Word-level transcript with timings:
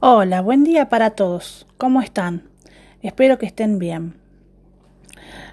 Hola, 0.00 0.42
buen 0.42 0.62
día 0.62 0.90
para 0.90 1.12
todos. 1.12 1.66
¿Cómo 1.78 2.02
están? 2.02 2.50
Espero 3.00 3.38
que 3.38 3.46
estén 3.46 3.78
bien. 3.78 4.20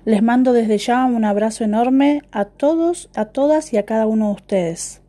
Les 0.03 0.21
mando 0.21 0.51
desde 0.51 0.77
ya 0.79 1.05
un 1.05 1.23
abrazo 1.23 1.63
enorme 1.63 2.23
a 2.33 2.43
todos, 2.43 3.09
a 3.15 3.23
todas 3.23 3.71
y 3.71 3.77
a 3.77 3.85
cada 3.85 4.05
uno 4.05 4.27
de 4.27 4.33
ustedes. 4.33 5.01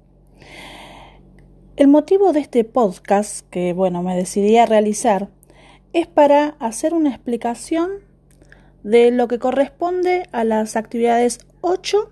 El 1.75 1.89
motivo 1.89 2.33
de 2.33 2.39
este 2.39 2.63
podcast, 2.63 3.45
que 3.51 3.73
bueno, 3.73 4.05
me 4.05 4.15
decidí 4.15 4.57
a 4.57 4.67
realizar, 4.67 5.31
es 5.93 6.07
para 6.07 6.55
hacer 6.61 6.95
una 6.95 7.11
explicación 7.11 7.91
de 8.85 9.11
lo 9.11 9.27
que 9.27 9.41
corresponde 9.41 10.29
a 10.31 10.45
las 10.45 10.77
actividades 10.77 11.41
8 11.61 12.09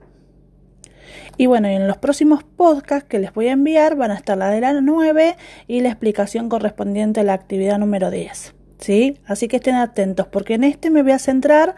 y 1.36 1.46
bueno, 1.46 1.68
en 1.68 1.86
los 1.88 1.96
próximos 1.96 2.44
podcasts 2.44 3.08
que 3.08 3.18
les 3.18 3.32
voy 3.32 3.48
a 3.48 3.52
enviar 3.52 3.96
van 3.96 4.10
a 4.10 4.14
estar 4.14 4.36
la 4.36 4.50
de 4.50 4.60
la 4.60 4.72
9 4.80 5.36
y 5.66 5.80
la 5.80 5.88
explicación 5.88 6.48
correspondiente 6.48 7.20
a 7.20 7.24
la 7.24 7.34
actividad 7.34 7.78
número 7.78 8.10
10. 8.10 8.54
¿Sí? 8.78 9.18
Así 9.26 9.48
que 9.48 9.56
estén 9.56 9.76
atentos 9.76 10.26
porque 10.26 10.54
en 10.54 10.64
este 10.64 10.90
me 10.90 11.02
voy 11.02 11.12
a 11.12 11.18
centrar 11.18 11.76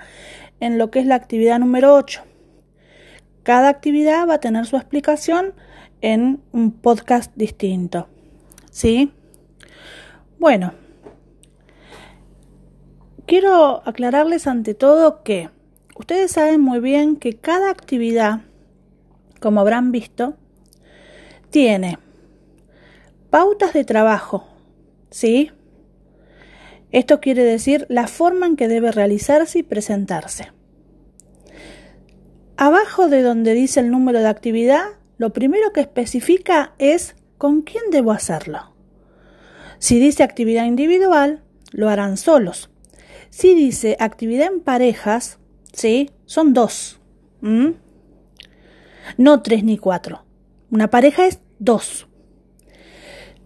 en 0.60 0.78
lo 0.78 0.90
que 0.90 1.00
es 1.00 1.06
la 1.06 1.14
actividad 1.14 1.58
número 1.58 1.94
8. 1.94 2.22
Cada 3.42 3.68
actividad 3.68 4.26
va 4.26 4.34
a 4.34 4.40
tener 4.40 4.64
su 4.66 4.76
explicación 4.76 5.54
en 6.00 6.40
un 6.52 6.72
podcast 6.72 7.32
distinto. 7.36 8.08
¿Sí? 8.70 9.12
Bueno, 10.38 10.72
quiero 13.26 13.82
aclararles 13.86 14.46
ante 14.46 14.74
todo 14.74 15.22
que 15.22 15.50
ustedes 15.96 16.32
saben 16.32 16.60
muy 16.60 16.80
bien 16.80 17.16
que 17.16 17.34
cada 17.34 17.70
actividad 17.70 18.40
como 19.44 19.60
habrán 19.60 19.92
visto, 19.92 20.38
tiene 21.50 21.98
pautas 23.28 23.74
de 23.74 23.84
trabajo, 23.84 24.48
¿sí? 25.10 25.50
Esto 26.92 27.20
quiere 27.20 27.44
decir 27.44 27.84
la 27.90 28.06
forma 28.06 28.46
en 28.46 28.56
que 28.56 28.68
debe 28.68 28.90
realizarse 28.90 29.58
y 29.58 29.62
presentarse. 29.62 30.50
Abajo 32.56 33.08
de 33.08 33.20
donde 33.20 33.52
dice 33.52 33.80
el 33.80 33.90
número 33.90 34.20
de 34.20 34.28
actividad, 34.28 34.84
lo 35.18 35.34
primero 35.34 35.74
que 35.74 35.82
especifica 35.82 36.72
es 36.78 37.14
con 37.36 37.60
quién 37.60 37.82
debo 37.90 38.12
hacerlo. 38.12 38.72
Si 39.78 40.00
dice 40.00 40.22
actividad 40.22 40.64
individual, 40.64 41.42
lo 41.70 41.90
harán 41.90 42.16
solos. 42.16 42.70
Si 43.28 43.54
dice 43.54 43.98
actividad 44.00 44.50
en 44.50 44.60
parejas, 44.60 45.38
¿sí? 45.70 46.12
Son 46.24 46.54
dos 46.54 46.98
no 49.16 49.42
tres 49.42 49.64
ni 49.64 49.78
cuatro. 49.78 50.24
Una 50.70 50.90
pareja 50.90 51.26
es 51.26 51.40
dos. 51.58 52.06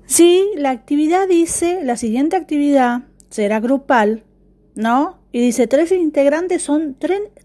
Si 0.06 0.50
la 0.56 0.70
actividad 0.70 1.28
dice, 1.28 1.80
la 1.84 1.96
siguiente 1.96 2.36
actividad 2.36 3.02
será 3.28 3.60
grupal, 3.60 4.24
¿no? 4.74 5.18
Y 5.32 5.40
dice 5.40 5.66
tres 5.66 5.92
integrantes, 5.92 6.62
son 6.62 6.96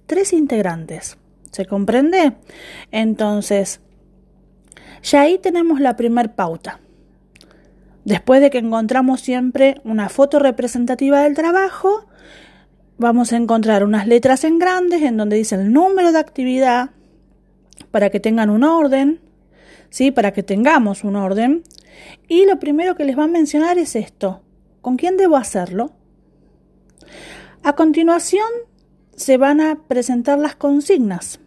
tres 0.05 0.33
integrantes. 0.33 1.17
¿Se 1.51 1.65
comprende? 1.65 2.33
Entonces, 2.91 3.81
ya 5.03 5.21
ahí 5.21 5.37
tenemos 5.37 5.81
la 5.81 5.95
primer 5.97 6.33
pauta. 6.33 6.79
Después 8.05 8.41
de 8.41 8.49
que 8.49 8.57
encontramos 8.57 9.21
siempre 9.21 9.81
una 9.83 10.09
foto 10.09 10.39
representativa 10.39 11.21
del 11.21 11.35
trabajo, 11.35 12.05
vamos 12.97 13.33
a 13.33 13.37
encontrar 13.37 13.83
unas 13.83 14.07
letras 14.07 14.43
en 14.43 14.59
grandes 14.59 15.01
en 15.01 15.17
donde 15.17 15.35
dice 15.35 15.55
el 15.55 15.71
número 15.71 16.11
de 16.11 16.19
actividad, 16.19 16.91
para 17.91 18.09
que 18.09 18.19
tengan 18.19 18.49
un 18.49 18.63
orden, 18.63 19.19
¿sí? 19.89 20.11
Para 20.11 20.33
que 20.33 20.43
tengamos 20.43 21.03
un 21.03 21.15
orden. 21.15 21.63
Y 22.27 22.45
lo 22.45 22.59
primero 22.59 22.95
que 22.95 23.05
les 23.05 23.17
va 23.17 23.25
a 23.25 23.27
mencionar 23.27 23.77
es 23.77 23.95
esto. 23.95 24.41
¿Con 24.81 24.97
quién 24.97 25.17
debo 25.17 25.37
hacerlo? 25.37 25.91
A 27.63 27.75
continuación 27.75 28.47
se 29.15 29.37
van 29.37 29.61
a 29.61 29.83
presentar 29.87 30.39
las 30.39 30.55
consignas. 30.55 31.39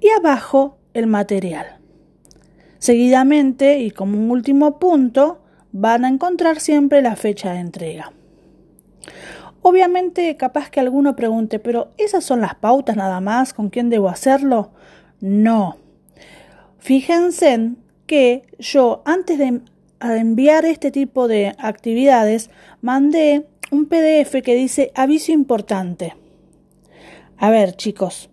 Y 0.00 0.08
abajo 0.10 0.78
el 0.94 1.06
material. 1.06 1.78
Seguidamente 2.78 3.80
y 3.80 3.90
como 3.90 4.18
un 4.18 4.30
último 4.30 4.78
punto 4.78 5.42
van 5.72 6.04
a 6.04 6.08
encontrar 6.08 6.60
siempre 6.60 7.02
la 7.02 7.16
fecha 7.16 7.52
de 7.52 7.60
entrega. 7.60 8.12
Obviamente, 9.68 10.36
capaz 10.36 10.70
que 10.70 10.78
alguno 10.78 11.16
pregunte, 11.16 11.58
pero 11.58 11.88
¿esas 11.98 12.22
son 12.22 12.40
las 12.40 12.54
pautas 12.54 12.94
nada 12.94 13.20
más? 13.20 13.52
¿Con 13.52 13.68
quién 13.68 13.90
debo 13.90 14.08
hacerlo? 14.08 14.70
No. 15.20 15.76
Fíjense 16.78 17.72
que 18.06 18.44
yo, 18.60 19.02
antes 19.04 19.38
de 19.38 19.62
enviar 19.98 20.64
este 20.66 20.92
tipo 20.92 21.26
de 21.26 21.56
actividades, 21.58 22.48
mandé 22.80 23.48
un 23.72 23.86
PDF 23.86 24.40
que 24.44 24.54
dice 24.54 24.92
aviso 24.94 25.32
importante. 25.32 26.14
A 27.36 27.50
ver, 27.50 27.74
chicos, 27.74 28.30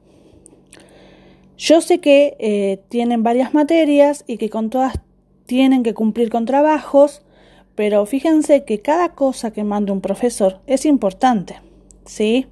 yo 1.58 1.82
sé 1.82 1.98
que 1.98 2.38
eh, 2.38 2.80
tienen 2.90 3.24
varias 3.24 3.56
materias 3.56 4.24
y 4.28 4.38
que 4.38 4.52
con 4.52 4.70
todas 4.70 5.00
tienen 5.48 5.82
que 5.82 5.96
cumplir 5.96 6.30
con 6.30 6.46
trabajos, 6.46 7.24
pero 7.76 8.06
fíjense 8.06 8.66
que 8.66 8.82
cada 8.82 9.10
cosa 9.10 9.52
que 9.52 9.64
manda 9.64 9.94
un 9.94 10.02
profesor 10.02 10.62
es 10.68 10.86
importante, 10.86 11.56
¿sí? 12.06 12.48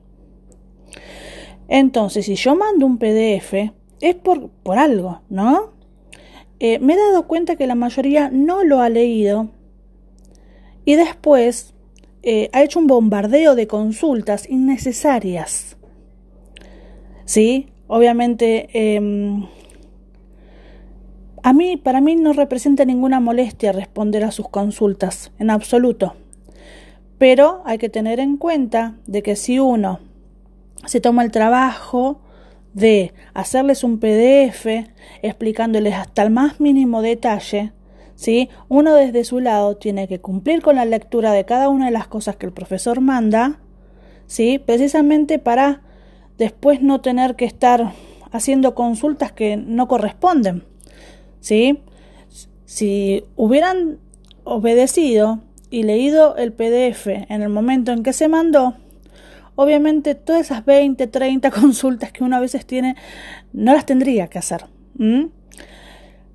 Entonces, 1.67 2.25
si 2.25 2.35
yo 2.35 2.55
mando 2.55 2.85
un 2.85 2.97
PDF, 2.97 3.71
es 4.01 4.15
por, 4.15 4.49
por 4.49 4.77
algo, 4.77 5.21
¿no? 5.29 5.71
Eh, 6.59 6.79
me 6.79 6.93
he 6.93 6.97
dado 6.97 7.27
cuenta 7.27 7.55
que 7.55 7.65
la 7.65 7.75
mayoría 7.75 8.29
no 8.31 8.63
lo 8.63 8.81
ha 8.81 8.89
leído 8.89 9.49
y 10.85 10.95
después 10.95 11.73
eh, 12.23 12.49
ha 12.53 12.61
hecho 12.61 12.79
un 12.79 12.87
bombardeo 12.87 13.55
de 13.55 13.67
consultas 13.67 14.47
innecesarias. 14.49 15.77
¿Sí? 17.25 17.69
Obviamente 17.87 18.69
em, 18.73 19.47
a 21.43 21.53
mí, 21.53 21.77
para 21.77 22.01
mí 22.01 22.15
no 22.15 22.33
representa 22.33 22.85
ninguna 22.85 23.19
molestia 23.19 23.71
responder 23.71 24.23
a 24.23 24.31
sus 24.31 24.49
consultas, 24.49 25.31
en 25.39 25.49
absoluto. 25.49 26.15
Pero 27.17 27.61
hay 27.65 27.77
que 27.77 27.89
tener 27.89 28.19
en 28.19 28.37
cuenta 28.37 28.95
de 29.07 29.23
que 29.23 29.35
si 29.35 29.59
uno 29.59 29.99
se 30.85 31.01
toma 31.01 31.23
el 31.23 31.31
trabajo 31.31 32.21
de 32.73 33.13
hacerles 33.33 33.83
un 33.83 33.99
PDF 33.99 34.67
explicándoles 35.21 35.93
hasta 35.95 36.23
el 36.23 36.31
más 36.31 36.59
mínimo 36.59 37.01
detalle, 37.01 37.73
¿sí? 38.15 38.49
uno 38.69 38.95
desde 38.95 39.23
su 39.23 39.39
lado 39.39 39.77
tiene 39.77 40.07
que 40.07 40.19
cumplir 40.19 40.61
con 40.61 40.75
la 40.75 40.85
lectura 40.85 41.31
de 41.31 41.45
cada 41.45 41.69
una 41.69 41.85
de 41.85 41.91
las 41.91 42.07
cosas 42.07 42.35
que 42.35 42.45
el 42.45 42.53
profesor 42.53 43.01
manda, 43.01 43.59
¿sí? 44.27 44.59
precisamente 44.59 45.39
para 45.39 45.81
después 46.37 46.81
no 46.81 47.01
tener 47.01 47.35
que 47.35 47.45
estar 47.45 47.93
haciendo 48.31 48.73
consultas 48.73 49.31
que 49.31 49.57
no 49.57 49.87
corresponden. 49.87 50.70
¿Sí? 51.41 51.79
Si 52.65 53.25
hubieran 53.35 53.99
obedecido 54.45 55.41
y 55.69 55.83
leído 55.83 56.37
el 56.37 56.53
PDF 56.53 57.07
en 57.07 57.41
el 57.41 57.49
momento 57.49 57.91
en 57.91 58.03
que 58.03 58.13
se 58.13 58.29
mandó, 58.29 58.75
obviamente 59.55 60.15
todas 60.15 60.41
esas 60.41 60.65
20, 60.65 61.07
30 61.07 61.51
consultas 61.51 62.13
que 62.13 62.23
uno 62.23 62.37
a 62.37 62.39
veces 62.39 62.65
tiene, 62.65 62.95
no 63.51 63.73
las 63.73 63.85
tendría 63.85 64.27
que 64.27 64.39
hacer. 64.39 64.65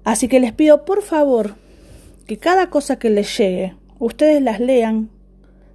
Así 0.04 0.28
que 0.28 0.40
les 0.40 0.52
pido 0.52 0.84
por 0.84 1.02
favor 1.02 1.54
que 2.26 2.36
cada 2.36 2.68
cosa 2.68 2.98
que 2.98 3.08
les 3.08 3.38
llegue, 3.38 3.74
ustedes 3.98 4.42
las 4.42 4.60
lean, 4.60 5.10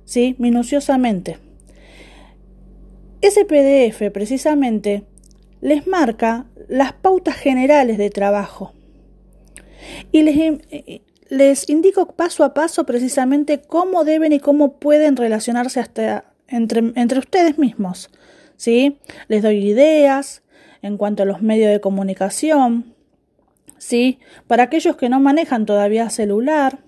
¿sí? 0.05 0.35
Minuciosamente. 0.37 1.37
Ese 3.21 3.45
PDF 3.45 4.11
precisamente 4.11 5.05
les 5.61 5.87
marca 5.87 6.45
las 6.67 6.93
pautas 6.93 7.35
generales 7.35 7.97
de 7.97 8.09
trabajo 8.09 8.73
y 10.11 10.23
les, 10.23 10.61
les 11.29 11.69
indico 11.69 12.07
paso 12.07 12.43
a 12.43 12.53
paso 12.53 12.85
precisamente 12.85 13.61
cómo 13.61 14.03
deben 14.03 14.33
y 14.33 14.39
cómo 14.39 14.73
pueden 14.73 15.15
relacionarse 15.15 15.79
hasta 15.79 16.25
entre, 16.47 16.91
entre 16.95 17.19
ustedes 17.19 17.57
mismos. 17.57 18.09
¿sí? 18.57 18.99
Les 19.27 19.41
doy 19.41 19.57
ideas 19.65 20.43
en 20.81 20.97
cuanto 20.97 21.23
a 21.23 21.25
los 21.25 21.41
medios 21.41 21.71
de 21.71 21.79
comunicación. 21.79 22.93
¿sí? 23.77 24.19
Para 24.47 24.63
aquellos 24.63 24.95
que 24.97 25.09
no 25.09 25.19
manejan 25.19 25.65
todavía 25.65 26.09
celular, 26.09 26.79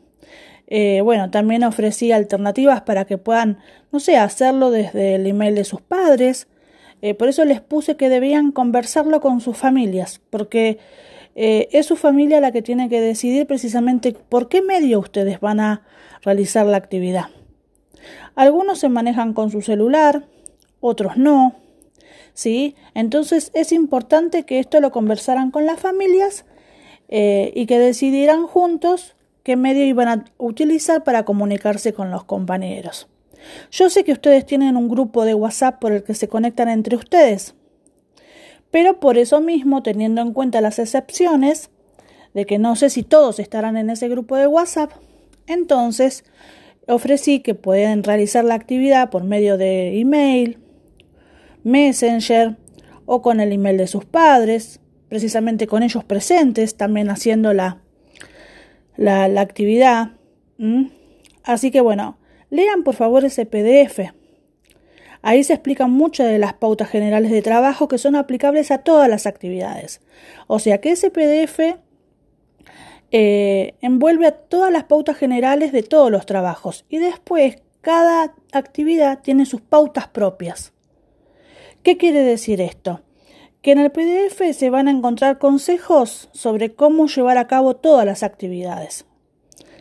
eh, 0.68 1.02
bueno, 1.02 1.30
también 1.30 1.64
ofrecí 1.64 2.12
alternativas 2.12 2.82
para 2.82 3.06
que 3.06 3.18
puedan, 3.18 3.60
no 3.92 4.00
sé, 4.00 4.18
hacerlo 4.18 4.72
desde 4.72 5.16
el 5.16 5.28
email 5.28 5.56
de 5.56 5.64
sus 5.64 5.82
padres. 5.82 6.48
Eh, 7.02 7.14
por 7.14 7.28
eso 7.28 7.46
les 7.46 7.62
puse 7.62 7.96
que 7.96 8.10
debían 8.10 8.52
conversarlo 8.52 9.22
con 9.22 9.42
sus 9.42 9.58
familias, 9.58 10.22
porque 10.30 10.80
eh, 11.36 11.70
es 11.72 11.86
su 11.86 11.96
familia 11.96 12.42
la 12.42 12.52
que 12.52 12.62
tiene 12.62 12.90
que 12.90 13.02
decidir 13.02 13.48
precisamente 13.48 14.14
por 14.14 14.50
qué 14.50 14.62
medio 14.62 15.00
ustedes 15.00 15.40
van 15.40 15.60
a 15.60 15.82
realizar 16.22 16.66
la 16.66 16.78
actividad. 16.78 17.26
Algunos 18.36 18.80
se 18.80 18.90
manejan 18.90 19.34
con 19.34 19.52
su 19.52 19.62
celular, 19.62 20.26
otros 20.80 21.18
no. 21.18 21.56
¿Sí? 22.34 22.76
Entonces 22.96 23.52
es 23.54 23.72
importante 23.72 24.44
que 24.44 24.60
esto 24.60 24.80
lo 24.80 24.92
conversaran 24.92 25.52
con 25.52 25.68
las 25.68 25.80
familias 25.80 26.46
eh, 27.10 27.52
y 27.56 27.68
que 27.68 27.78
decidieran 27.78 28.48
juntos 28.48 29.16
qué 29.44 29.56
medio 29.56 29.86
iban 29.86 30.08
a 30.08 30.26
utilizar 30.38 31.04
para 31.04 31.26
comunicarse 31.26 31.94
con 31.94 32.10
los 32.10 32.24
compañeros. 32.24 33.08
Yo 33.72 33.90
sé 33.90 34.04
que 34.04 34.14
ustedes 34.14 34.46
tienen 34.46 34.78
un 34.78 34.90
grupo 34.90 35.26
de 35.26 35.34
WhatsApp 35.34 35.80
por 35.80 35.92
el 35.92 36.04
que 36.04 36.16
se 36.16 36.28
conectan 36.28 36.70
entre 36.70 36.96
ustedes, 36.96 37.56
pero 38.74 39.00
por 39.00 39.20
eso 39.20 39.40
mismo, 39.40 39.84
teniendo 39.84 40.24
en 40.24 40.34
cuenta 40.34 40.60
las 40.60 40.80
excepciones, 40.80 41.70
de 42.34 42.48
que 42.48 42.58
no 42.58 42.76
sé 42.76 42.90
si 42.90 43.04
todos 43.04 43.38
estarán 43.38 43.78
en 43.78 43.92
ese 43.92 44.10
grupo 44.10 44.36
de 44.36 44.48
WhatsApp, 44.48 44.90
entonces 45.46 46.26
ofrecí 46.88 47.42
que 47.42 47.54
pueden 47.54 48.02
realizar 48.02 48.44
la 48.44 48.56
actividad 48.56 49.12
por 49.12 49.26
medio 49.26 49.58
de 49.60 50.00
email, 50.00 50.58
Messenger 51.64 52.58
o 53.06 53.22
con 53.22 53.42
el 53.42 53.52
email 53.52 53.78
de 53.78 53.86
sus 53.86 54.06
padres, 54.06 54.80
precisamente 55.08 55.68
con 55.68 55.84
ellos 55.84 56.04
presentes, 56.04 56.76
también 56.76 57.12
haciendo 57.12 57.54
la, 57.54 57.84
la, 58.98 59.40
actividad. 59.40 60.14
Así 61.44 61.70
que 61.70 61.80
bueno, 61.80 62.18
lean 62.50 62.82
por 62.82 62.96
favor 62.96 63.24
ese 63.24 63.46
PDF. 63.46 64.00
Ahí 65.24 65.44
se 65.46 65.54
explican 65.54 65.90
muchas 65.90 66.28
de 66.28 66.38
las 66.38 66.54
pautas 66.54 66.90
generales 66.90 67.32
de 67.32 67.42
trabajo 67.42 67.88
que 67.88 67.98
son 67.98 68.16
aplicables 68.16 68.72
a 68.72 68.80
todas 68.80 69.10
las 69.10 69.26
actividades. 69.26 70.02
O 70.48 70.60
sea 70.60 70.82
que 70.82 70.92
ese 70.92 71.10
PDF 71.12 71.80
eh, 73.12 73.76
envuelve 73.80 74.28
a 74.28 74.32
todas 74.34 74.70
las 74.70 74.84
pautas 74.84 75.18
generales 75.18 75.72
de 75.72 75.82
todos 75.82 76.12
los 76.12 76.26
trabajos 76.26 76.86
y 76.90 76.98
después 76.98 77.58
cada 77.80 78.36
actividad 78.52 79.22
tiene 79.22 79.46
sus 79.46 79.62
pautas 79.62 80.10
propias. 80.10 80.74
¿Qué 81.84 81.96
quiere 81.96 82.24
decir 82.24 82.60
esto? 82.60 83.02
Que 83.62 83.72
en 83.72 83.80
el 83.80 83.92
PDF 83.92 84.54
se 84.54 84.70
van 84.70 84.90
a 84.90 84.92
encontrar 84.92 85.38
consejos 85.38 86.30
sobre 86.34 86.76
cómo 86.76 87.08
llevar 87.08 87.38
a 87.38 87.48
cabo 87.48 87.78
todas 87.78 88.06
las 88.06 88.24
actividades. 88.24 89.06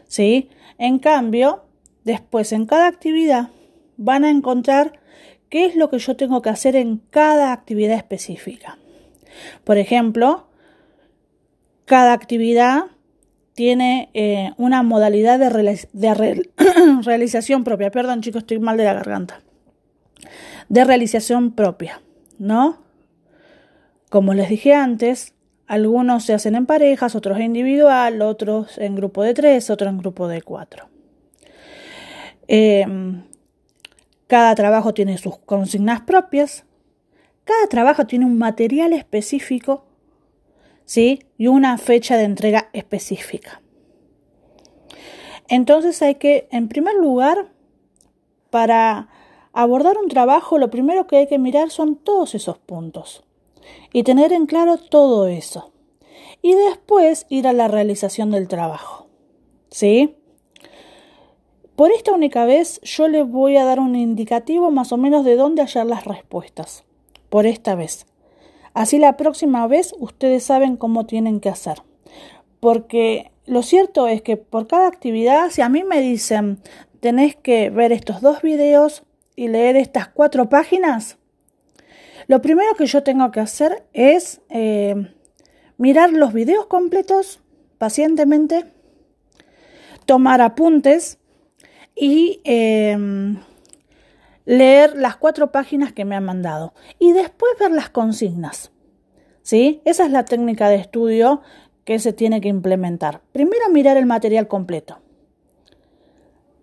¿Sí? 0.06 0.50
En 0.78 1.00
cambio, 1.00 1.64
después 2.04 2.52
en 2.52 2.66
cada 2.66 2.86
actividad 2.86 3.48
van 3.96 4.24
a 4.24 4.30
encontrar 4.30 5.00
qué 5.52 5.66
es 5.66 5.76
lo 5.76 5.90
que 5.90 5.98
yo 5.98 6.16
tengo 6.16 6.40
que 6.40 6.48
hacer 6.48 6.76
en 6.76 6.96
cada 7.10 7.52
actividad 7.52 7.94
específica. 7.94 8.78
Por 9.64 9.76
ejemplo, 9.76 10.46
cada 11.84 12.14
actividad 12.14 12.84
tiene 13.52 14.08
eh, 14.14 14.52
una 14.56 14.82
modalidad 14.82 15.38
de, 15.38 15.50
realización 17.02 17.64
propia. 17.64 17.90
Perdón, 17.90 18.22
chicos, 18.22 18.44
estoy 18.44 18.60
mal 18.60 18.78
de 18.78 18.84
la 18.84 18.94
garganta. 18.94 19.42
De 20.70 20.84
realización 20.84 21.52
propia, 21.52 22.00
¿no? 22.38 22.78
Como 24.08 24.32
les 24.32 24.48
dije 24.48 24.72
antes, 24.72 25.34
algunos 25.66 26.24
se 26.24 26.32
hacen 26.32 26.54
en 26.54 26.64
parejas, 26.64 27.14
otros 27.14 27.38
individual, 27.40 28.22
otros 28.22 28.78
en 28.78 28.94
grupo 28.94 29.22
de 29.22 29.34
tres, 29.34 29.68
otros 29.68 29.90
en 29.90 29.98
grupo 29.98 30.28
de 30.28 30.40
cuatro. 30.40 30.88
Em, 32.48 33.24
cada 34.32 34.54
trabajo 34.54 34.94
tiene 34.94 35.18
sus 35.18 35.36
consignas 35.40 36.00
propias. 36.00 36.64
Cada 37.44 37.66
trabajo 37.66 38.06
tiene 38.06 38.24
un 38.24 38.38
material 38.38 38.94
específico 38.94 39.84
¿sí? 40.86 41.26
Y 41.36 41.48
una 41.48 41.76
fecha 41.76 42.16
de 42.16 42.24
entrega 42.24 42.70
específica. 42.72 43.60
Entonces 45.48 46.00
hay 46.00 46.14
que, 46.14 46.48
en 46.50 46.68
primer 46.68 46.94
lugar, 46.94 47.52
para 48.48 49.10
abordar 49.52 49.98
un 49.98 50.08
trabajo, 50.08 50.56
lo 50.56 50.70
primero 50.70 51.06
que 51.06 51.18
hay 51.18 51.26
que 51.26 51.38
mirar 51.38 51.68
son 51.68 51.96
todos 51.96 52.34
esos 52.34 52.56
puntos 52.56 53.24
y 53.92 54.02
tener 54.02 54.32
en 54.32 54.46
claro 54.46 54.78
todo 54.78 55.26
eso. 55.26 55.74
Y 56.40 56.54
después 56.54 57.26
ir 57.28 57.46
a 57.46 57.52
la 57.52 57.68
realización 57.68 58.30
del 58.30 58.48
trabajo. 58.48 59.08
¿Sí? 59.68 60.16
Por 61.76 61.90
esta 61.90 62.12
única 62.12 62.44
vez 62.44 62.80
yo 62.82 63.08
les 63.08 63.26
voy 63.26 63.56
a 63.56 63.64
dar 63.64 63.80
un 63.80 63.96
indicativo 63.96 64.70
más 64.70 64.92
o 64.92 64.96
menos 64.98 65.24
de 65.24 65.36
dónde 65.36 65.62
hallar 65.62 65.86
las 65.86 66.04
respuestas. 66.04 66.84
Por 67.30 67.46
esta 67.46 67.74
vez. 67.74 68.06
Así 68.74 68.98
la 68.98 69.16
próxima 69.16 69.66
vez 69.66 69.94
ustedes 69.98 70.44
saben 70.44 70.76
cómo 70.76 71.06
tienen 71.06 71.40
que 71.40 71.48
hacer. 71.48 71.82
Porque 72.60 73.30
lo 73.46 73.62
cierto 73.62 74.06
es 74.06 74.22
que 74.22 74.36
por 74.36 74.66
cada 74.66 74.86
actividad, 74.86 75.50
si 75.50 75.62
a 75.62 75.68
mí 75.68 75.82
me 75.82 76.00
dicen 76.00 76.58
tenés 77.00 77.34
que 77.34 77.70
ver 77.70 77.90
estos 77.90 78.20
dos 78.20 78.42
videos 78.42 79.02
y 79.34 79.48
leer 79.48 79.76
estas 79.76 80.08
cuatro 80.08 80.48
páginas, 80.48 81.18
lo 82.28 82.40
primero 82.40 82.74
que 82.76 82.86
yo 82.86 83.02
tengo 83.02 83.30
que 83.30 83.40
hacer 83.40 83.84
es 83.92 84.40
eh, 84.50 84.94
mirar 85.78 86.12
los 86.12 86.32
videos 86.32 86.66
completos 86.66 87.40
pacientemente, 87.78 88.66
tomar 90.06 90.40
apuntes 90.40 91.18
y 92.02 92.40
eh, 92.42 92.98
leer 94.44 94.96
las 94.96 95.14
cuatro 95.14 95.52
páginas 95.52 95.92
que 95.92 96.04
me 96.04 96.16
han 96.16 96.24
mandado 96.24 96.74
y 96.98 97.12
después 97.12 97.52
ver 97.60 97.70
las 97.70 97.90
consignas. 97.90 98.72
¿Sí? 99.42 99.80
Esa 99.84 100.06
es 100.06 100.10
la 100.10 100.24
técnica 100.24 100.68
de 100.68 100.76
estudio 100.76 101.42
que 101.84 102.00
se 102.00 102.12
tiene 102.12 102.40
que 102.40 102.48
implementar. 102.48 103.20
Primero 103.30 103.68
mirar 103.70 103.96
el 103.96 104.06
material 104.06 104.48
completo, 104.48 104.98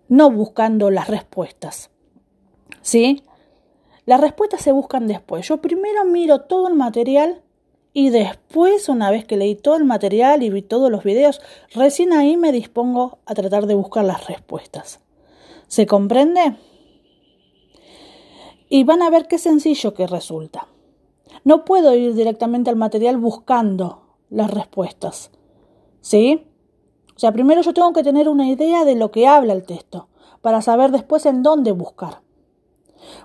no 0.08 0.30
buscando 0.30 0.90
las 0.90 1.08
respuestas. 1.08 1.88
¿Sí? 2.82 3.22
Las 4.04 4.20
respuestas 4.20 4.60
se 4.60 4.72
buscan 4.72 5.06
después. 5.06 5.48
Yo 5.48 5.62
primero 5.62 6.04
miro 6.04 6.42
todo 6.42 6.68
el 6.68 6.74
material 6.74 7.40
y 7.94 8.10
después, 8.10 8.90
una 8.90 9.10
vez 9.10 9.24
que 9.24 9.38
leí 9.38 9.54
todo 9.54 9.76
el 9.76 9.84
material 9.84 10.42
y 10.42 10.50
vi 10.50 10.60
todos 10.60 10.90
los 10.90 11.02
videos, 11.02 11.40
recién 11.72 12.12
ahí 12.12 12.36
me 12.36 12.52
dispongo 12.52 13.20
a 13.24 13.32
tratar 13.32 13.64
de 13.64 13.72
buscar 13.72 14.04
las 14.04 14.26
respuestas. 14.26 15.00
¿Se 15.70 15.86
comprende? 15.86 16.58
y 18.70 18.84
van 18.84 19.02
a 19.02 19.10
ver 19.10 19.26
qué 19.26 19.36
sencillo 19.36 19.92
que 19.92 20.06
resulta. 20.06 20.68
No 21.44 21.64
puedo 21.64 21.94
ir 21.94 22.14
directamente 22.14 22.70
al 22.70 22.76
material 22.76 23.18
buscando 23.18 24.02
las 24.30 24.50
respuestas. 24.50 25.30
¿Sí? 26.00 26.46
O 27.14 27.18
sea, 27.18 27.32
primero 27.32 27.60
yo 27.60 27.74
tengo 27.74 27.92
que 27.92 28.04
tener 28.04 28.28
una 28.28 28.48
idea 28.48 28.84
de 28.84 28.94
lo 28.94 29.10
que 29.10 29.26
habla 29.26 29.52
el 29.52 29.64
texto, 29.64 30.08
para 30.40 30.62
saber 30.62 30.92
después 30.92 31.26
en 31.26 31.42
dónde 31.42 31.72
buscar. 31.72 32.22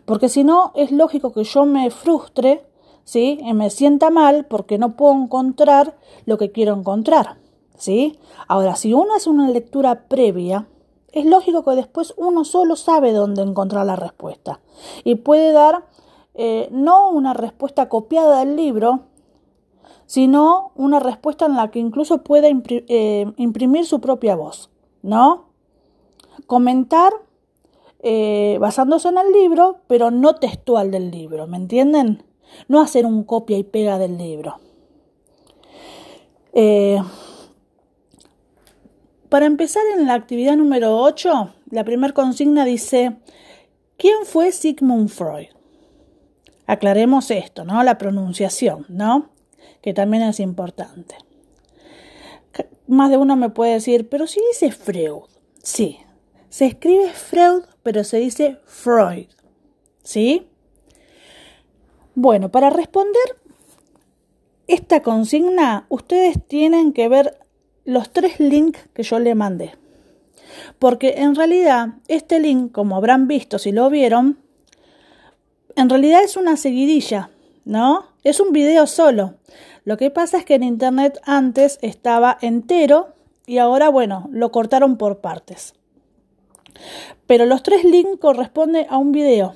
Porque 0.03 0.27
si 0.27 0.43
no, 0.43 0.73
es 0.75 0.91
lógico 0.91 1.31
que 1.31 1.43
yo 1.43 1.65
me 1.65 1.89
frustre, 1.91 2.65
¿sí? 3.03 3.37
Y 3.41 3.53
me 3.53 3.69
sienta 3.69 4.09
mal 4.09 4.45
porque 4.45 4.77
no 4.77 4.97
puedo 4.97 5.13
encontrar 5.13 5.97
lo 6.25 6.37
que 6.37 6.51
quiero 6.51 6.73
encontrar, 6.73 7.37
¿sí? 7.77 8.19
Ahora, 8.47 8.75
si 8.75 8.93
uno 8.93 9.15
hace 9.15 9.29
una 9.29 9.49
lectura 9.49 10.07
previa, 10.07 10.67
es 11.15 11.25
lógico 11.25 11.63
que 11.63 11.71
después 11.71 12.13
uno 12.17 12.43
solo 12.43 12.75
sabe 12.75 13.13
dónde 13.13 13.41
encontrar 13.41 13.85
la 13.85 13.95
respuesta 13.95 14.59
y 15.05 15.15
puede 15.15 15.53
dar 15.53 15.85
eh, 16.35 16.67
no 16.71 17.09
una 17.09 17.33
respuesta 17.33 17.87
copiada 17.87 18.39
del 18.39 18.57
libro, 18.57 19.05
sino 20.05 20.73
una 20.75 20.99
respuesta 20.99 21.45
en 21.45 21.55
la 21.55 21.71
que 21.71 21.79
incluso 21.79 22.21
pueda 22.21 22.49
eh, 22.49 23.31
imprimir 23.37 23.85
su 23.85 24.01
propia 24.01 24.35
voz, 24.35 24.69
¿no? 25.01 25.45
Comentar 26.47 27.13
eh, 27.99 28.57
basándose 28.59 29.07
en 29.07 29.17
el 29.17 29.31
libro, 29.31 29.77
pero 29.87 30.11
no 30.11 30.35
textual 30.35 30.91
del 30.91 31.11
libro, 31.11 31.47
¿me 31.47 31.55
entienden? 31.55 32.23
No 32.67 32.81
hacer 32.81 33.05
un 33.05 33.23
copia 33.23 33.57
y 33.57 33.63
pega 33.63 33.97
del 33.97 34.17
libro. 34.17 34.57
Para 39.35 39.47
empezar 39.47 39.83
en 39.97 40.05
la 40.07 40.13
actividad 40.13 40.55
número 40.55 40.97
8, 40.97 41.55
la 41.71 41.83
primera 41.83 42.13
consigna 42.13 42.63
dice, 42.63 43.17
¿quién 43.97 44.23
fue 44.23 44.53
Sigmund 44.53 45.09
Freud? 45.09 45.47
Aclaremos 46.67 47.29
esto, 47.31 47.65
¿no? 47.65 47.83
La 47.83 47.97
pronunciación, 47.97 48.85
¿no? 48.87 49.31
Que 49.81 49.93
también 49.93 50.23
es 50.23 50.39
importante. 50.39 51.15
Más 52.87 53.09
de 53.09 53.17
uno 53.17 53.35
me 53.35 53.49
puede 53.49 53.73
decir, 53.73 54.07
pero 54.07 54.25
si 54.25 54.39
dice 54.53 54.71
Freud. 54.71 55.23
Sí, 55.61 55.99
se 56.47 56.67
escribe 56.67 57.09
Freud, 57.09 57.63
pero 57.83 58.05
se 58.05 58.19
dice 58.19 58.59
Freud. 58.63 59.27
¿Sí? 60.01 60.47
Bueno, 62.13 62.51
para 62.51 62.69
responder 62.69 63.35
esta 64.67 65.01
consigna, 65.01 65.87
ustedes 65.89 66.41
tienen 66.47 66.93
que 66.93 67.09
ver 67.09 67.44
los 67.85 68.11
tres 68.11 68.39
links 68.39 68.79
que 68.93 69.03
yo 69.03 69.19
le 69.19 69.35
mandé. 69.35 69.75
Porque 70.79 71.15
en 71.17 71.35
realidad 71.35 71.89
este 72.07 72.39
link, 72.39 72.71
como 72.71 72.97
habrán 72.97 73.27
visto 73.27 73.59
si 73.59 73.71
lo 73.71 73.89
vieron, 73.89 74.39
en 75.75 75.89
realidad 75.89 76.23
es 76.23 76.37
una 76.37 76.57
seguidilla, 76.57 77.29
¿no? 77.63 78.05
Es 78.23 78.39
un 78.39 78.51
video 78.51 78.87
solo. 78.87 79.35
Lo 79.83 79.97
que 79.97 80.09
pasa 80.09 80.37
es 80.37 80.45
que 80.45 80.55
en 80.55 80.63
internet 80.63 81.19
antes 81.25 81.77
estaba 81.81 82.37
entero 82.41 83.09
y 83.45 83.59
ahora, 83.59 83.89
bueno, 83.89 84.27
lo 84.31 84.51
cortaron 84.51 84.97
por 84.97 85.19
partes. 85.19 85.75
Pero 87.27 87.45
los 87.45 87.61
tres 87.61 87.83
links 87.83 88.19
corresponden 88.19 88.87
a 88.89 88.97
un 88.97 89.11
video. 89.11 89.53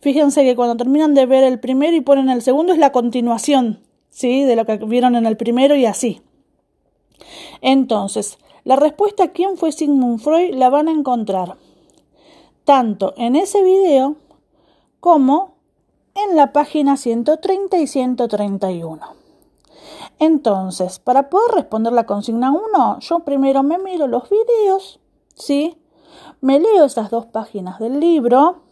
Fíjense 0.00 0.42
que 0.44 0.56
cuando 0.56 0.76
terminan 0.76 1.14
de 1.14 1.26
ver 1.26 1.44
el 1.44 1.60
primero 1.60 1.96
y 1.96 2.00
ponen 2.00 2.30
el 2.30 2.42
segundo 2.42 2.72
es 2.72 2.78
la 2.78 2.92
continuación, 2.92 3.80
¿sí? 4.10 4.44
De 4.44 4.56
lo 4.56 4.64
que 4.64 4.76
vieron 4.78 5.14
en 5.14 5.26
el 5.26 5.36
primero 5.36 5.76
y 5.76 5.86
así. 5.86 6.20
Entonces, 7.60 8.38
La 8.64 8.76
respuesta 8.76 9.24
a 9.24 9.28
quién 9.28 9.58
fue 9.58 9.72
Sigmund 9.72 10.20
Freud 10.20 10.54
la 10.54 10.70
van 10.70 10.88
a 10.88 10.92
encontrar 10.92 11.56
tanto 12.64 13.12
en 13.18 13.36
ese 13.36 13.62
video 13.62 14.16
como 15.00 15.56
en 16.14 16.34
la 16.34 16.52
página 16.54 16.96
130 16.96 17.76
y 17.76 17.86
131. 17.86 19.00
Entonces, 20.18 20.98
para 20.98 21.28
poder 21.28 21.56
responder 21.56 21.92
la 21.92 22.06
consigna 22.06 22.52
1, 22.52 23.00
yo 23.00 23.20
primero 23.20 23.62
me 23.62 23.78
miro 23.78 24.06
los 24.06 24.30
videos, 24.30 24.98
¿sí? 25.34 25.76
Me 26.40 26.58
leo 26.58 26.84
esas 26.84 27.10
dos 27.10 27.26
páginas 27.26 27.78
del 27.80 28.00
libro, 28.00 28.62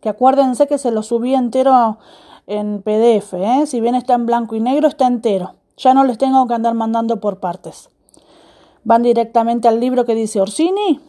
que 0.00 0.08
acuérdense 0.08 0.68
que 0.68 0.78
se 0.78 0.92
lo 0.92 1.02
subí 1.02 1.34
entero 1.34 1.98
en 2.46 2.82
PDF, 2.82 3.34
¿eh? 3.34 3.66
si 3.66 3.80
bien 3.80 3.96
está 3.96 4.14
en 4.14 4.26
blanco 4.26 4.54
y 4.54 4.60
negro, 4.60 4.86
está 4.86 5.08
entero. 5.08 5.54
Ya 5.76 5.92
no 5.92 6.04
les 6.04 6.18
tengo 6.18 6.46
que 6.46 6.54
andar 6.54 6.74
mandando 6.74 7.20
por 7.20 7.38
partes. 7.38 7.90
Van 8.84 9.02
directamente 9.02 9.68
al 9.68 9.80
libro 9.80 10.04
que 10.04 10.14
dice 10.14 10.40
Orsini 10.40 11.00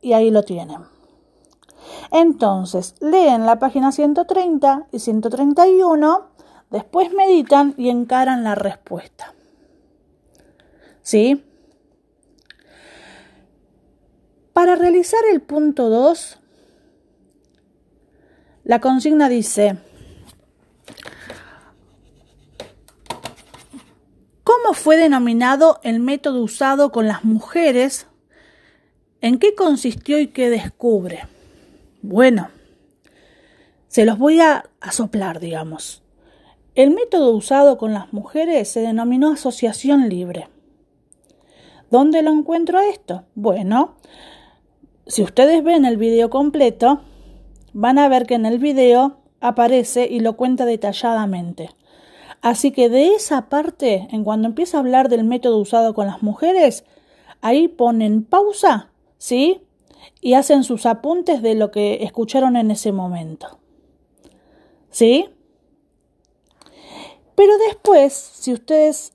y 0.00 0.12
ahí 0.12 0.30
lo 0.30 0.44
tienen. 0.44 0.84
Entonces, 2.12 2.94
leen 3.00 3.46
la 3.46 3.58
página 3.58 3.90
130 3.90 4.88
y 4.92 4.98
131, 4.98 6.26
después 6.70 7.12
meditan 7.12 7.74
y 7.76 7.90
encaran 7.90 8.44
la 8.44 8.54
respuesta. 8.54 9.34
¿Sí? 11.02 11.44
Para 14.52 14.74
realizar 14.74 15.20
el 15.30 15.42
punto 15.42 15.88
2, 15.90 16.38
la 18.64 18.80
consigna 18.80 19.28
dice, 19.28 19.78
¿Cómo 24.46 24.74
fue 24.86 24.96
denominado 24.96 25.80
el 25.82 25.98
método 25.98 26.44
usado 26.44 26.92
con 26.92 27.08
las 27.08 27.24
mujeres? 27.24 28.06
¿En 29.20 29.40
qué 29.40 29.56
consistió 29.56 30.20
y 30.20 30.28
qué 30.28 30.48
descubre? 30.48 31.24
Bueno, 32.02 32.50
se 33.88 34.04
los 34.04 34.16
voy 34.16 34.40
a, 34.40 34.70
soplar, 34.92 35.40
digamos. 35.40 36.04
El 36.76 36.92
método 36.92 37.32
usado 37.32 37.78
con 37.78 37.94
las 37.94 38.12
mujeres 38.12 38.68
se 38.68 38.78
denominó 38.78 39.32
asociación 39.32 40.08
libre. 40.08 40.48
¿Dónde 41.90 42.22
lo 42.22 42.30
encuentro 42.30 42.78
esto? 42.78 43.24
Bueno, 43.34 43.96
si 45.08 45.24
ustedes 45.24 45.64
ven 45.64 45.84
el 45.84 45.96
video 45.96 46.30
completo, 46.30 47.00
van 47.72 47.98
a 47.98 48.08
ver 48.08 48.24
que 48.24 48.34
en 48.34 48.46
el 48.46 48.60
video 48.60 49.16
aparece 49.40 50.06
y 50.08 50.20
lo 50.20 50.36
cuenta 50.36 50.64
detalladamente. 50.64 51.70
Así 52.42 52.70
que 52.70 52.88
de 52.88 53.08
esa 53.14 53.48
parte, 53.48 54.08
en 54.10 54.24
cuando 54.24 54.48
empieza 54.48 54.76
a 54.76 54.80
hablar 54.80 55.08
del 55.08 55.24
método 55.24 55.58
usado 55.58 55.94
con 55.94 56.06
las 56.06 56.22
mujeres, 56.22 56.84
ahí 57.40 57.68
ponen 57.68 58.24
pausa, 58.24 58.90
¿sí? 59.18 59.62
Y 60.20 60.34
hacen 60.34 60.64
sus 60.64 60.86
apuntes 60.86 61.42
de 61.42 61.54
lo 61.54 61.70
que 61.70 62.04
escucharon 62.04 62.56
en 62.56 62.70
ese 62.70 62.92
momento. 62.92 63.58
¿Sí? 64.90 65.28
Pero 67.34 67.52
después, 67.68 68.12
si 68.14 68.52
ustedes 68.52 69.12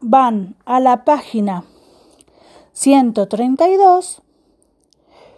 van 0.00 0.56
a 0.64 0.80
la 0.80 1.04
página 1.04 1.64
132, 2.72 4.22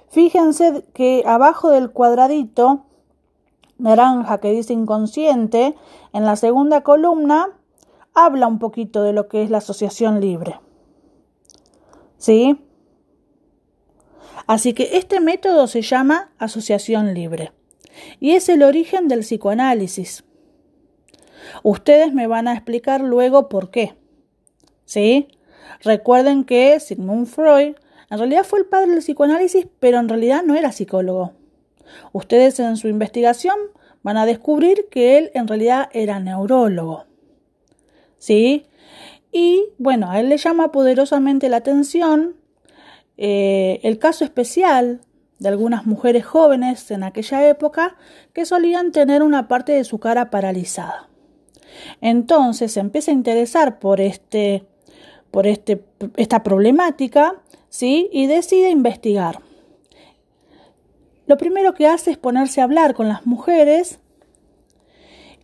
fíjense 0.08 0.84
que 0.94 1.24
abajo 1.26 1.70
del 1.70 1.90
cuadradito 1.90 2.84
naranja 3.82 4.38
que 4.38 4.52
dice 4.52 4.72
inconsciente, 4.72 5.74
en 6.12 6.24
la 6.24 6.36
segunda 6.36 6.82
columna 6.82 7.48
habla 8.14 8.46
un 8.46 8.58
poquito 8.58 9.02
de 9.02 9.12
lo 9.12 9.28
que 9.28 9.42
es 9.42 9.50
la 9.50 9.58
asociación 9.58 10.20
libre. 10.20 10.60
¿Sí? 12.16 12.58
Así 14.46 14.72
que 14.74 14.96
este 14.96 15.20
método 15.20 15.66
se 15.66 15.82
llama 15.82 16.30
asociación 16.38 17.14
libre 17.14 17.52
y 18.20 18.32
es 18.32 18.48
el 18.48 18.62
origen 18.62 19.08
del 19.08 19.20
psicoanálisis. 19.20 20.24
Ustedes 21.62 22.12
me 22.12 22.26
van 22.26 22.48
a 22.48 22.54
explicar 22.54 23.00
luego 23.00 23.48
por 23.48 23.70
qué. 23.70 23.94
¿Sí? 24.84 25.28
Recuerden 25.80 26.44
que 26.44 26.78
Sigmund 26.80 27.26
Freud 27.26 27.74
en 28.10 28.18
realidad 28.18 28.44
fue 28.44 28.58
el 28.58 28.66
padre 28.66 28.90
del 28.90 28.98
psicoanálisis, 28.98 29.66
pero 29.80 29.98
en 29.98 30.08
realidad 30.08 30.42
no 30.44 30.54
era 30.54 30.70
psicólogo. 30.70 31.32
Ustedes 32.12 32.58
en 32.60 32.76
su 32.76 32.88
investigación 32.88 33.56
van 34.02 34.16
a 34.16 34.26
descubrir 34.26 34.86
que 34.90 35.18
él 35.18 35.30
en 35.34 35.48
realidad 35.48 35.88
era 35.92 36.20
neurólogo. 36.20 37.04
¿Sí? 38.18 38.66
Y 39.32 39.64
bueno, 39.78 40.10
a 40.10 40.20
él 40.20 40.28
le 40.28 40.36
llama 40.36 40.72
poderosamente 40.72 41.48
la 41.48 41.58
atención 41.58 42.36
eh, 43.16 43.80
el 43.82 43.98
caso 43.98 44.24
especial 44.24 45.00
de 45.38 45.48
algunas 45.48 45.86
mujeres 45.86 46.24
jóvenes 46.24 46.90
en 46.90 47.02
aquella 47.02 47.48
época 47.48 47.96
que 48.32 48.44
solían 48.44 48.92
tener 48.92 49.22
una 49.22 49.48
parte 49.48 49.72
de 49.72 49.84
su 49.84 49.98
cara 49.98 50.30
paralizada. 50.30 51.08
Entonces 52.00 52.72
se 52.72 52.80
empieza 52.80 53.10
a 53.10 53.14
interesar 53.14 53.78
por 53.78 54.00
este 54.00 54.66
por 55.32 55.46
este, 55.46 55.82
esta 56.16 56.42
problemática, 56.42 57.42
¿sí? 57.70 58.08
Y 58.12 58.26
decide 58.26 58.70
investigar. 58.70 59.40
Lo 61.26 61.36
primero 61.36 61.74
que 61.74 61.86
hace 61.86 62.10
es 62.10 62.18
ponerse 62.18 62.60
a 62.60 62.64
hablar 62.64 62.94
con 62.94 63.08
las 63.08 63.26
mujeres 63.26 64.00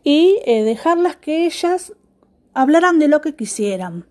y 0.02 0.40
eh, 0.44 0.62
dejarlas 0.64 1.16
que 1.16 1.47
ellas 1.47 1.92
hablaran 2.54 2.99
de 2.99 3.08
lo 3.08 3.20
que 3.20 3.37
quisieran. 3.37 4.06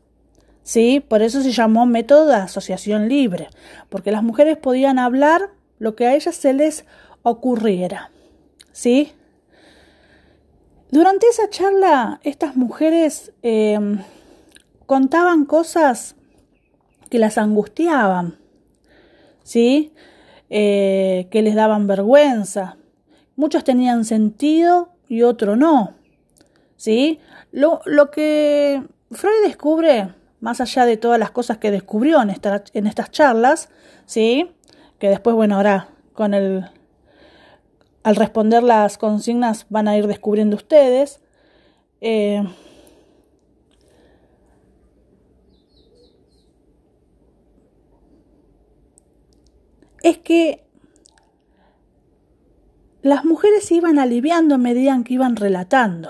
¿Sí? 0.63 0.99
Por 0.99 1.21
eso 1.21 1.41
se 1.41 1.51
llamó 1.51 1.85
método 1.85 2.27
de 2.27 2.35
asociación 2.35 3.07
libre, 3.07 3.47
porque 3.89 4.11
las 4.11 4.21
mujeres 4.21 4.57
podían 4.57 4.99
hablar 4.99 5.49
lo 5.79 5.95
que 5.95 6.07
a 6.07 6.15
ellas 6.15 6.35
se 6.35 6.53
les 6.53 6.85
ocurriera. 7.23 8.11
¿Sí? 8.73 9.13
Durante 10.91 11.27
esa 11.27 11.49
charla, 11.49 12.19
estas 12.23 12.55
mujeres 12.55 13.33
em, 13.41 13.99
contaban 14.85 15.45
cosas 15.45 16.15
que 17.09 17.19
las 17.19 17.37
angustiaban, 17.37 18.37
¿sí? 19.43 19.93
Eh, 20.49 21.27
que 21.29 21.41
les 21.41 21.55
daban 21.55 21.87
vergüenza. 21.87 22.77
Muchos 23.35 23.63
tenían 23.63 24.05
sentido 24.05 24.89
y 25.09 25.23
otros 25.23 25.57
no. 25.57 25.95
¿Sí? 26.77 27.19
Lo, 27.51 27.81
lo, 27.85 28.11
que 28.11 28.83
Freud 29.11 29.43
descubre, 29.45 30.13
más 30.39 30.61
allá 30.61 30.85
de 30.85 30.97
todas 30.97 31.19
las 31.19 31.31
cosas 31.31 31.57
que 31.57 31.71
descubrió 31.71 32.21
en, 32.21 32.29
en 32.29 32.87
estas 32.87 33.11
charlas, 33.11 33.69
¿sí? 34.05 34.51
Que 34.99 35.09
después, 35.09 35.35
bueno, 35.35 35.55
ahora 35.55 35.89
con 36.13 36.33
el. 36.33 36.65
Al 38.03 38.15
responder 38.15 38.63
las 38.63 38.97
consignas 38.97 39.65
van 39.69 39.87
a 39.87 39.97
ir 39.97 40.07
descubriendo 40.07 40.55
ustedes. 40.55 41.19
Eh, 41.99 42.41
es 50.03 50.17
que 50.17 50.63
las 53.01 53.25
mujeres 53.25 53.65
se 53.65 53.75
iban 53.75 53.99
aliviando 53.99 54.55
a 54.55 54.57
medida 54.57 54.99
que 55.03 55.13
iban 55.13 55.35
relatando. 55.35 56.09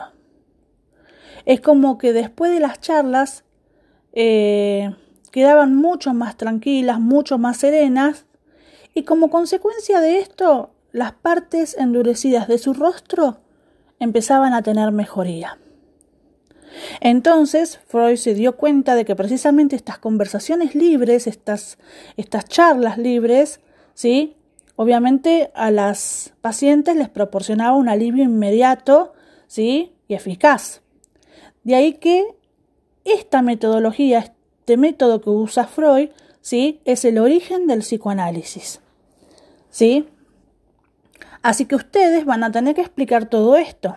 Es 1.46 1.62
como 1.62 1.98
que 1.98 2.14
después 2.14 2.52
de 2.52 2.60
las 2.60 2.82
charlas 2.82 3.44
eh, 4.14 4.96
quedaban 5.32 5.76
mucho 5.76 6.14
más 6.14 6.38
tranquilas, 6.38 7.00
mucho 7.00 7.38
más 7.38 7.58
serenas, 7.58 8.26
y 8.94 9.04
como 9.04 9.30
consecuencia 9.30 10.02
de 10.02 10.20
esto, 10.20 10.72
las 10.92 11.12
partes 11.14 11.78
endurecidas 11.78 12.48
de 12.48 12.58
su 12.58 12.74
rostro 12.74 13.38
empezaban 14.00 14.54
a 14.54 14.64
tener 14.64 14.92
mejoría. 14.92 15.60
Entonces 17.00 17.80
Freud 17.88 18.18
se 18.18 18.34
dio 18.34 18.58
cuenta 18.58 18.96
de 18.96 19.06
que 19.06 19.16
precisamente 19.16 19.76
estas 19.76 20.00
conversaciones 20.00 20.76
libres, 20.76 21.28
estas, 21.28 21.78
estas 22.18 22.46
charlas 22.46 22.98
libres, 22.98 23.62
¿sí? 23.98 24.36
Obviamente 24.76 25.50
a 25.56 25.72
las 25.72 26.36
pacientes 26.42 26.96
les 26.96 27.10
proporcionaba 27.10 27.76
un 27.76 27.90
alivio 27.90 28.24
inmediato, 28.24 29.14
¿sí? 29.48 29.92
Y 30.08 30.14
eficaz. 30.14 30.82
De 31.64 31.74
ahí 31.74 31.94
que 31.94 32.36
esta 33.06 33.42
metodología, 33.42 34.20
este 34.20 34.78
método 34.78 35.20
que 35.20 35.32
usa 35.32 35.66
Freud, 35.66 36.10
¿sí? 36.42 36.80
Es 36.86 37.06
el 37.06 37.18
origen 37.18 37.66
del 37.66 37.80
psicoanálisis. 37.80 38.82
¿Sí? 39.72 40.08
Así 41.42 41.66
que 41.66 41.76
ustedes 41.76 42.24
van 42.24 42.44
a 42.44 42.52
tener 42.52 42.76
que 42.76 42.82
explicar 42.82 43.28
todo 43.30 43.56
esto. 43.56 43.96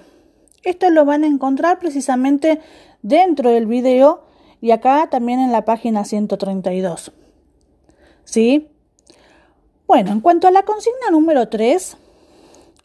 Esto 0.62 0.88
lo 0.88 1.04
van 1.04 1.24
a 1.24 1.26
encontrar 1.26 1.78
precisamente 1.78 2.60
dentro 3.02 3.50
del 3.50 3.66
video 3.66 4.24
y 4.62 4.70
acá 4.70 5.08
también 5.10 5.40
en 5.40 5.52
la 5.52 5.66
página 5.66 6.06
132. 6.06 7.12
¿Sí? 8.24 8.69
Bueno, 9.90 10.12
en 10.12 10.20
cuanto 10.20 10.46
a 10.46 10.52
la 10.52 10.62
consigna 10.62 11.10
número 11.10 11.48
3, 11.48 11.96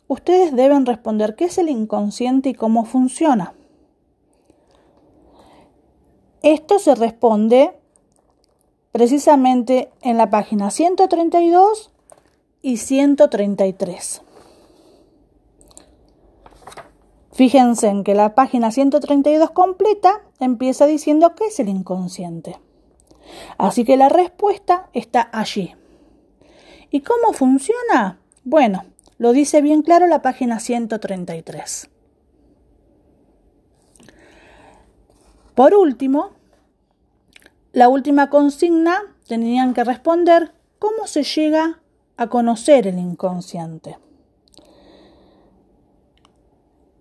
ustedes 0.08 0.56
deben 0.56 0.88
responder 0.88 1.36
qué 1.36 1.46
es 1.46 1.60
el 1.60 1.70
inconsciente 1.70 2.50
y 2.50 2.56
cómo 2.56 2.84
funciona. 2.84 3.54
Esto 6.42 6.80
se 6.80 6.96
responde 6.96 7.78
precisamente 8.92 9.92
en 10.02 10.18
la 10.18 10.32
página 10.32 10.72
132 10.72 11.92
y 12.64 12.78
133. 12.78 14.24
Fíjense 17.34 17.88
en 17.88 18.04
que 18.04 18.16
la 18.16 18.34
página 18.34 18.72
132 18.72 19.52
completa 19.52 20.24
empieza 20.40 20.88
diciendo 20.88 21.36
qué 21.36 21.46
es 21.46 21.60
el 21.60 21.70
inconsciente. 21.70 22.58
Así 23.60 23.86
que 23.86 23.96
la 23.96 24.10
respuesta 24.10 24.90
está 24.92 25.30
allí. 25.32 25.76
¿Y 26.96 27.02
cómo 27.02 27.34
funciona? 27.34 28.22
Bueno, 28.46 28.86
lo 29.18 29.34
dice 29.34 29.62
bien 29.62 29.82
claro 29.82 30.08
la 30.08 30.22
página 30.22 30.62
133. 30.62 31.90
Por 35.56 35.76
último, 35.76 36.30
la 37.74 37.90
última 37.90 38.30
consigna 38.30 39.14
tenían 39.28 39.74
que 39.74 39.84
responder 39.84 40.54
cómo 40.80 41.06
se 41.06 41.24
llega 41.24 41.82
a 42.16 42.28
conocer 42.28 42.88
el 42.88 42.98
inconsciente. 42.98 44.00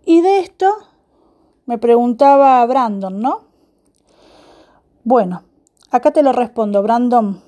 Y 0.04 0.22
de 0.22 0.40
esto 0.40 0.74
me 1.66 1.78
preguntaba 1.78 2.66
Brandon, 2.66 3.20
¿no? 3.20 3.44
Bueno, 5.04 5.44
acá 5.92 6.10
te 6.10 6.24
lo 6.24 6.32
respondo, 6.32 6.82
Brandon. 6.82 7.43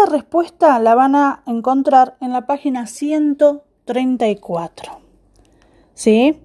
Esta 0.00 0.12
respuesta 0.12 0.78
la 0.78 0.94
van 0.94 1.14
a 1.14 1.42
encontrar 1.46 2.16
en 2.22 2.32
la 2.32 2.46
página 2.46 2.86
134. 2.86 4.98
¿Sí? 5.92 6.40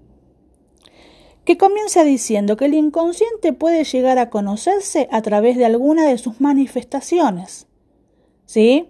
Que 1.46 1.58
comienza 1.58 2.04
diciendo 2.04 2.58
que 2.58 2.66
el 2.66 2.74
inconsciente 2.74 3.54
puede 3.54 3.86
llegar 3.86 4.20
a 4.20 4.30
conocerse 4.30 5.08
a 5.10 5.22
través 5.22 5.56
de 5.56 5.64
alguna 5.64 6.06
de 6.06 6.18
sus 6.18 6.42
manifestaciones. 6.42 7.68
¿Sí? 8.46 8.90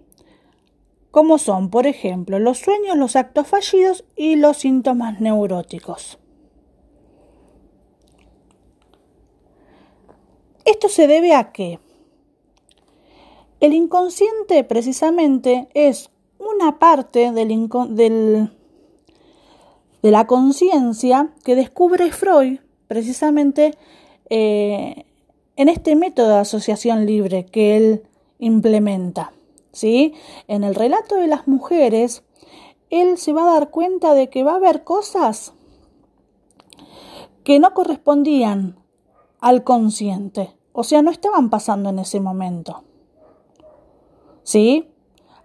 como 1.12 1.38
son, 1.38 1.70
por 1.70 1.86
ejemplo, 1.86 2.40
los 2.40 2.58
sueños, 2.58 2.98
los 2.98 3.16
actos 3.16 3.48
fallidos 3.48 4.04
y 4.16 4.36
los 4.36 4.58
síntomas 4.58 5.22
neuróticos. 5.22 6.18
Esto 10.66 10.90
se 10.90 11.06
debe 11.06 11.36
a 11.36 11.52
que 11.52 11.85
el 13.60 13.74
inconsciente 13.74 14.64
precisamente 14.64 15.70
es 15.74 16.10
una 16.40 16.78
parte 16.78 17.32
del, 17.32 18.50
de 20.02 20.12
la 20.12 20.28
conciencia 20.28 21.34
que 21.44 21.56
descubre 21.56 22.12
Freud 22.12 22.60
precisamente 22.88 23.78
eh, 24.30 25.06
en 25.56 25.70
este 25.70 25.96
método 25.96 26.30
de 26.30 26.40
asociación 26.40 27.06
libre 27.06 27.46
que 27.46 27.78
él 27.78 28.04
implementa. 28.40 29.32
¿sí? 29.72 30.14
En 30.48 30.64
el 30.64 30.76
relato 30.76 31.16
de 31.16 31.28
las 31.28 31.48
mujeres, 31.48 32.24
él 32.90 33.18
se 33.18 33.34
va 33.34 33.44
a 33.44 33.54
dar 33.60 33.72
cuenta 33.72 34.14
de 34.14 34.30
que 34.30 34.44
va 34.44 34.54
a 34.54 34.58
haber 34.58 34.84
cosas 34.84 35.54
que 37.44 37.60
no 37.60 37.74
correspondían 37.74 38.78
al 39.40 39.64
consciente, 39.64 40.56
o 40.74 40.84
sea, 40.84 41.02
no 41.04 41.12
estaban 41.12 41.50
pasando 41.50 41.90
en 41.90 42.00
ese 42.00 42.20
momento. 42.20 42.84
¿Sí? 44.46 44.88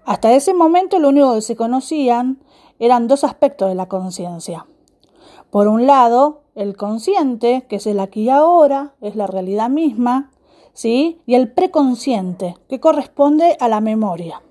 Hasta 0.04 0.34
ese 0.34 0.52
momento 0.52 0.98
lo 0.98 1.08
único 1.08 1.34
que 1.34 1.40
se 1.40 1.56
conocían 1.56 2.38
eran 2.78 3.08
dos 3.08 3.24
aspectos 3.24 3.68
de 3.68 3.74
la 3.74 3.88
conciencia. 3.88 4.66
Por 5.50 5.68
un 5.68 5.86
lado, 5.86 6.42
el 6.54 6.76
consciente, 6.76 7.64
que 7.68 7.76
es 7.76 7.86
el 7.86 7.98
aquí 7.98 8.24
y 8.24 8.28
ahora, 8.28 8.94
es 9.00 9.16
la 9.16 9.26
realidad 9.26 9.70
misma, 9.70 10.30
¿sí? 10.74 11.20
Y 11.26 11.34
el 11.34 11.50
preconsciente, 11.50 12.56
que 12.68 12.78
corresponde 12.78 13.56
a 13.58 13.68
la 13.68 13.80
memoria, 13.80 14.42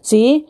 ¿sí? 0.00 0.46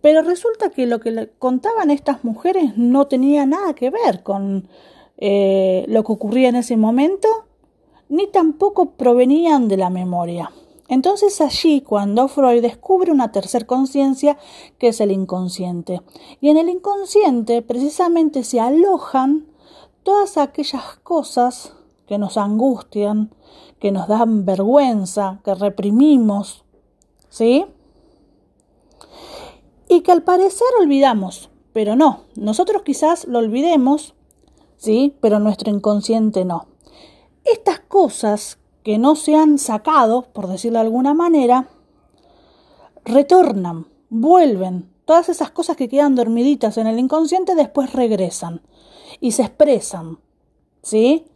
Pero 0.00 0.22
resulta 0.22 0.70
que 0.70 0.86
lo 0.86 1.00
que 1.00 1.10
le 1.10 1.30
contaban 1.30 1.90
estas 1.90 2.24
mujeres 2.24 2.76
no 2.76 3.08
tenía 3.08 3.46
nada 3.46 3.74
que 3.74 3.90
ver 3.90 4.22
con 4.22 4.68
eh, 5.18 5.84
lo 5.88 6.04
que 6.04 6.12
ocurría 6.12 6.48
en 6.48 6.56
ese 6.56 6.76
momento, 6.76 7.28
ni 8.08 8.26
tampoco 8.28 8.92
provenían 8.92 9.68
de 9.68 9.76
la 9.76 9.90
memoria. 9.90 10.50
Entonces 10.92 11.40
allí, 11.40 11.80
cuando 11.80 12.28
Freud 12.28 12.60
descubre 12.60 13.10
una 13.10 13.32
tercer 13.32 13.64
conciencia, 13.64 14.36
que 14.76 14.88
es 14.88 15.00
el 15.00 15.10
inconsciente. 15.10 16.02
Y 16.38 16.50
en 16.50 16.58
el 16.58 16.68
inconsciente 16.68 17.62
precisamente 17.62 18.44
se 18.44 18.60
alojan 18.60 19.46
todas 20.02 20.36
aquellas 20.36 20.98
cosas 21.02 21.72
que 22.06 22.18
nos 22.18 22.36
angustian, 22.36 23.34
que 23.80 23.90
nos 23.90 24.06
dan 24.06 24.44
vergüenza, 24.44 25.40
que 25.42 25.54
reprimimos, 25.54 26.62
¿sí? 27.30 27.64
Y 29.88 30.02
que 30.02 30.12
al 30.12 30.24
parecer 30.24 30.68
olvidamos, 30.78 31.48
pero 31.72 31.96
no, 31.96 32.24
nosotros 32.34 32.82
quizás 32.82 33.26
lo 33.26 33.38
olvidemos, 33.38 34.12
¿sí? 34.76 35.16
Pero 35.22 35.38
nuestro 35.38 35.70
inconsciente 35.70 36.44
no. 36.44 36.66
Estas 37.46 37.80
cosas 37.80 38.58
que 38.82 38.98
no 38.98 39.16
se 39.16 39.36
han 39.36 39.58
sacado, 39.58 40.22
por 40.32 40.48
decirlo 40.48 40.78
de 40.78 40.86
alguna 40.86 41.14
manera, 41.14 41.68
retornan, 43.04 43.86
vuelven. 44.10 44.90
Todas 45.04 45.28
esas 45.28 45.50
cosas 45.50 45.76
que 45.76 45.88
quedan 45.88 46.14
dormiditas 46.14 46.78
en 46.78 46.86
el 46.86 46.98
inconsciente 46.98 47.54
después 47.54 47.92
regresan 47.92 48.62
y 49.20 49.32
se 49.32 49.42
expresan, 49.42 50.18
¿sí? 50.82 51.26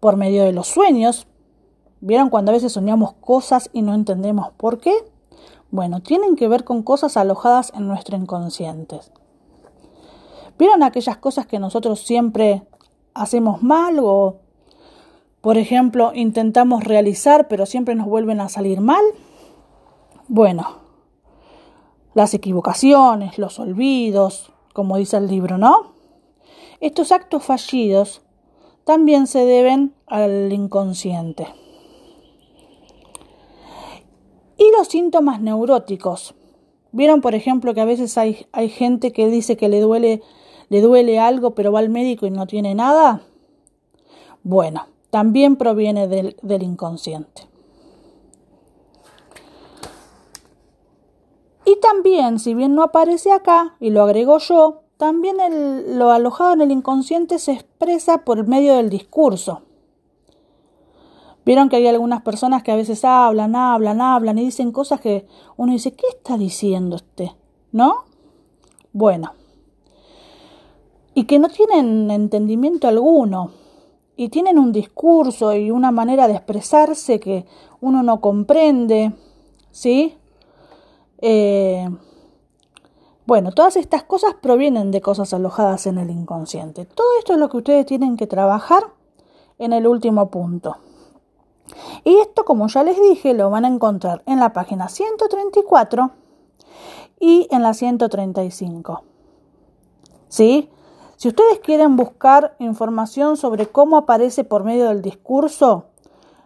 por 0.00 0.16
medio 0.16 0.44
de 0.44 0.52
los 0.52 0.68
sueños. 0.68 1.26
¿Vieron 2.00 2.30
cuando 2.30 2.50
a 2.50 2.54
veces 2.54 2.72
soñamos 2.72 3.14
cosas 3.14 3.70
y 3.72 3.82
no 3.82 3.94
entendemos 3.94 4.50
por 4.56 4.78
qué? 4.78 4.94
Bueno, 5.70 6.00
tienen 6.00 6.36
que 6.36 6.48
ver 6.48 6.64
con 6.64 6.82
cosas 6.82 7.16
alojadas 7.16 7.72
en 7.74 7.88
nuestro 7.88 8.16
inconsciente. 8.16 9.00
¿Vieron 10.58 10.82
aquellas 10.82 11.16
cosas 11.18 11.46
que 11.46 11.58
nosotros 11.58 12.00
siempre 12.00 12.66
hacemos 13.14 13.62
mal 13.62 13.98
o, 14.00 14.36
por 15.46 15.58
ejemplo, 15.58 16.10
intentamos 16.12 16.82
realizar 16.82 17.46
pero 17.46 17.66
siempre 17.66 17.94
nos 17.94 18.08
vuelven 18.08 18.40
a 18.40 18.48
salir 18.48 18.80
mal? 18.80 19.04
Bueno, 20.26 20.78
las 22.14 22.34
equivocaciones, 22.34 23.38
los 23.38 23.60
olvidos, 23.60 24.52
como 24.72 24.96
dice 24.96 25.18
el 25.18 25.28
libro, 25.28 25.56
¿no? 25.56 25.92
Estos 26.80 27.12
actos 27.12 27.44
fallidos 27.44 28.22
también 28.82 29.28
se 29.28 29.46
deben 29.46 29.94
al 30.08 30.52
inconsciente. 30.52 31.46
Y 34.58 34.68
los 34.76 34.88
síntomas 34.88 35.40
neuróticos. 35.40 36.34
¿Vieron, 36.90 37.20
por 37.20 37.36
ejemplo, 37.36 37.72
que 37.72 37.82
a 37.82 37.84
veces 37.84 38.18
hay, 38.18 38.48
hay 38.50 38.68
gente 38.68 39.12
que 39.12 39.28
dice 39.28 39.56
que 39.56 39.68
le 39.68 39.80
duele, 39.80 40.22
le 40.70 40.80
duele 40.80 41.20
algo, 41.20 41.54
pero 41.54 41.70
va 41.70 41.78
al 41.78 41.88
médico 41.88 42.26
y 42.26 42.32
no 42.32 42.48
tiene 42.48 42.74
nada? 42.74 43.22
Bueno, 44.42 44.95
también 45.10 45.56
proviene 45.56 46.08
del, 46.08 46.36
del 46.42 46.62
inconsciente. 46.62 47.48
Y 51.64 51.80
también, 51.80 52.38
si 52.38 52.54
bien 52.54 52.74
no 52.74 52.84
aparece 52.84 53.32
acá, 53.32 53.76
y 53.80 53.90
lo 53.90 54.02
agrego 54.02 54.38
yo, 54.38 54.82
también 54.96 55.36
lo 55.98 56.10
alojado 56.10 56.54
en 56.54 56.60
el 56.62 56.70
inconsciente 56.70 57.38
se 57.38 57.52
expresa 57.52 58.24
por 58.24 58.46
medio 58.46 58.76
del 58.76 58.88
discurso. 58.88 59.62
Vieron 61.44 61.68
que 61.68 61.76
hay 61.76 61.86
algunas 61.86 62.22
personas 62.22 62.62
que 62.62 62.72
a 62.72 62.76
veces 62.76 63.04
hablan, 63.04 63.54
hablan, 63.54 64.00
hablan 64.00 64.38
y 64.38 64.44
dicen 64.44 64.72
cosas 64.72 65.00
que 65.00 65.26
uno 65.56 65.72
dice, 65.72 65.92
¿qué 65.92 66.06
está 66.08 66.36
diciendo 66.36 66.96
usted? 66.96 67.28
¿No? 67.72 68.04
Bueno. 68.92 69.32
Y 71.14 71.24
que 71.24 71.38
no 71.38 71.48
tienen 71.48 72.10
entendimiento 72.10 72.88
alguno. 72.88 73.52
Y 74.16 74.30
tienen 74.30 74.58
un 74.58 74.72
discurso 74.72 75.54
y 75.54 75.70
una 75.70 75.90
manera 75.90 76.26
de 76.26 76.34
expresarse 76.34 77.20
que 77.20 77.46
uno 77.80 78.02
no 78.02 78.20
comprende. 78.20 79.12
¿Sí? 79.70 80.16
Eh, 81.18 81.88
bueno, 83.26 83.50
todas 83.52 83.76
estas 83.76 84.04
cosas 84.04 84.34
provienen 84.40 84.90
de 84.90 85.00
cosas 85.00 85.34
alojadas 85.34 85.86
en 85.86 85.98
el 85.98 86.10
inconsciente. 86.10 86.84
Todo 86.84 87.08
esto 87.18 87.32
es 87.32 87.38
lo 87.38 87.48
que 87.48 87.56
ustedes 87.56 87.84
tienen 87.84 88.16
que 88.16 88.26
trabajar 88.26 88.84
en 89.58 89.72
el 89.72 89.86
último 89.86 90.30
punto. 90.30 90.76
Y 92.04 92.16
esto, 92.18 92.44
como 92.44 92.68
ya 92.68 92.84
les 92.84 93.00
dije, 93.00 93.34
lo 93.34 93.50
van 93.50 93.64
a 93.64 93.68
encontrar 93.68 94.22
en 94.26 94.38
la 94.38 94.52
página 94.52 94.88
134 94.88 96.10
y 97.18 97.48
en 97.50 97.62
la 97.62 97.74
135. 97.74 99.02
¿Sí? 100.28 100.70
Si 101.16 101.28
ustedes 101.28 101.60
quieren 101.60 101.96
buscar 101.96 102.56
información 102.58 103.38
sobre 103.38 103.66
cómo 103.66 103.96
aparece 103.96 104.44
por 104.44 104.64
medio 104.64 104.88
del 104.88 105.00
discurso, 105.00 105.86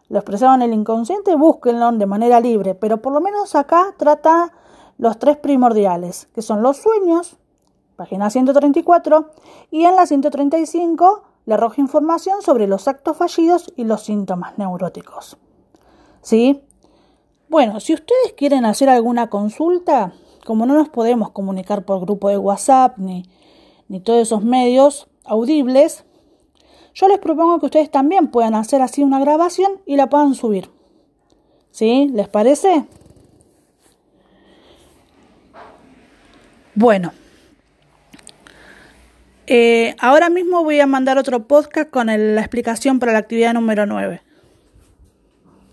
lo 0.09 0.19
expresado 0.19 0.55
en 0.55 0.63
el 0.63 0.73
inconsciente, 0.73 1.35
búsquenlo 1.35 1.91
de 1.91 2.07
manera 2.07 2.41
libre, 2.41 2.77
pero 2.77 3.03
por 3.03 3.13
lo 3.13 3.21
menos 3.21 3.57
acá 3.57 3.95
trata 3.97 4.53
los 4.97 5.19
tres 5.19 5.37
primordiales, 5.39 6.29
que 6.35 6.43
son 6.43 6.63
los 6.63 6.77
sueños, 6.77 7.37
página 7.97 8.31
134, 8.31 9.31
y 9.73 9.87
en 9.87 9.97
la 9.97 10.07
135 10.07 11.23
le 11.47 11.55
arroja 11.55 11.81
información 11.81 12.41
sobre 12.41 12.69
los 12.69 12.87
actos 12.87 13.17
fallidos 13.17 13.73
y 13.77 13.85
los 13.85 14.03
síntomas 14.03 14.57
neuróticos. 14.57 15.37
¿Sí? 16.23 16.63
Bueno, 17.49 17.81
si 17.81 17.95
ustedes 17.95 18.35
quieren 18.37 18.65
hacer 18.65 18.89
alguna 18.89 19.31
consulta, 19.31 20.13
como 20.47 20.65
no 20.65 20.75
nos 20.75 20.91
podemos 20.91 21.31
comunicar 21.31 21.85
por 21.85 22.01
grupo 22.01 22.29
de 22.29 22.39
WhatsApp 22.39 22.99
ni, 22.99 23.25
ni 23.91 23.99
todos 23.99 24.23
esos 24.23 24.45
medios 24.45 25.09
audibles, 25.25 26.05
yo 26.95 27.09
les 27.09 27.19
propongo 27.19 27.59
que 27.59 27.67
ustedes 27.67 27.91
también 27.91 28.29
puedan 28.29 28.55
hacer 28.55 28.81
así 28.83 29.03
una 29.03 29.19
grabación 29.19 29.73
y 29.85 29.97
la 29.97 30.09
puedan 30.09 30.35
subir. 30.35 30.71
¿Sí? 31.73 32.09
¿Les 32.15 32.29
parece? 32.29 32.85
Bueno, 36.77 37.13
eh, 39.49 39.97
ahora 39.99 40.31
mismo 40.31 40.63
voy 40.63 40.79
a 40.79 40.87
mandar 40.87 41.19
otro 41.19 41.49
podcast 41.49 41.91
con 41.91 42.07
la 42.07 42.41
explicación 42.41 43.01
para 43.01 43.13
la 43.13 43.19
actividad 43.19 43.55
número 43.55 43.87
9. 43.87 44.23